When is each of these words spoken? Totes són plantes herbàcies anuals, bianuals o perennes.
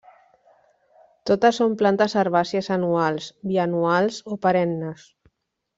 Totes 1.31 1.59
són 1.61 1.75
plantes 1.83 2.17
herbàcies 2.23 2.71
anuals, 2.79 3.31
bianuals 3.53 4.23
o 4.35 4.43
perennes. 4.47 5.07